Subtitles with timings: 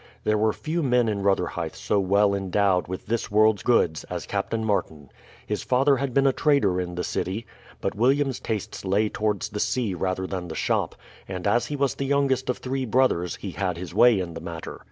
[0.23, 4.65] There were few men in Rotherhithe so well endowed with this world's goods as Captain
[4.65, 5.11] Martin.
[5.45, 7.45] His father had been a trader in the city,
[7.81, 10.95] but William's tastes lay towards the sea rather than the shop,
[11.27, 14.41] and as he was the youngest of three brothers he had his way in the
[14.41, 14.79] matter.